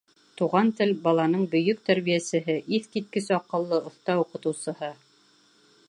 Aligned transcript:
Туған 0.39 0.69
тел— 0.77 0.93
баланың 1.03 1.43
бөйөк 1.51 1.83
тәрбиәсеһе, 1.89 2.57
иҫ 2.79 2.89
киткес 2.97 3.31
аҡыллы, 3.39 3.83
оҫта 3.91 4.19
уҡытыусыһы. 4.25 4.95